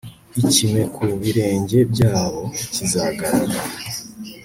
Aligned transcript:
ikime 0.41 0.81
ku 0.95 1.03
birenge 1.21 1.79
byabo 1.91 2.43
kizagaragara 2.73 3.59